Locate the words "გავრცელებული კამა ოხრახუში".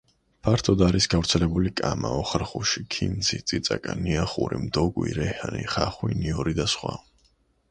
1.13-2.83